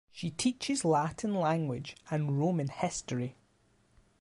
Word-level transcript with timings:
She 0.11 0.31
teaches 0.31 0.83
Latin 0.83 1.35
language 1.35 1.95
and 2.09 2.39
Roman 2.39 2.69
history. 2.69 3.35